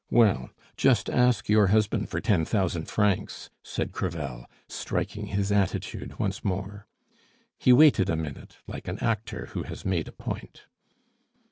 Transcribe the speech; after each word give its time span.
"Well, 0.09 0.49
just 0.77 1.11
ask 1.11 1.47
your 1.47 1.67
husband 1.67 2.09
for 2.09 2.19
ten 2.19 2.43
thousand 2.43 2.85
francs," 2.85 3.51
said 3.61 3.91
Crevel, 3.91 4.47
striking 4.67 5.27
his 5.27 5.51
attitude 5.51 6.17
once 6.17 6.43
more. 6.43 6.87
He 7.59 7.71
waited 7.71 8.09
a 8.09 8.15
minute, 8.15 8.57
like 8.65 8.87
an 8.87 8.97
actor 8.97 9.49
who 9.51 9.61
has 9.61 9.85
made 9.85 10.07
a 10.07 10.11
point. 10.11 10.63